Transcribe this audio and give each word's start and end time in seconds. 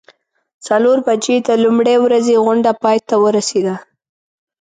څلور 0.67 0.97
بجې 1.07 1.35
د 1.47 1.49
لومړۍ 1.63 1.97
ورځې 2.05 2.35
غونډه 2.43 2.71
پای 2.81 2.97
ته 3.07 3.15
ورسیده. 3.25 3.75